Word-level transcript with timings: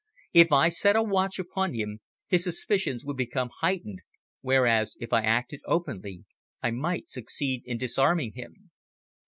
If 0.33 0.51
I 0.51 0.69
set 0.69 0.95
a 0.95 1.03
watch 1.03 1.37
upon 1.37 1.75
him 1.75 1.99
his 2.27 2.43
suspicions 2.43 3.05
would 3.05 3.17
become 3.17 3.51
heightened, 3.59 3.99
whereas 4.39 4.97
if 4.99 5.13
I 5.13 5.21
acted 5.21 5.61
openly 5.67 6.25
I 6.59 6.71
might 6.71 7.07
succeed 7.07 7.61
in 7.65 7.77
disarming 7.77 8.33
him. 8.33 8.71